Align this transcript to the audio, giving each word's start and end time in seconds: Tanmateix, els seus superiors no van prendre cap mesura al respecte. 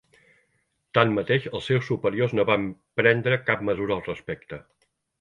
Tanmateix, 0.97 1.45
els 1.59 1.69
seus 1.73 1.85
superiors 1.91 2.35
no 2.39 2.49
van 2.53 2.67
prendre 3.03 3.41
cap 3.53 3.65
mesura 3.71 4.01
al 4.01 4.07
respecte. 4.13 4.65